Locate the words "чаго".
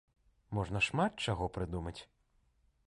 1.29-1.51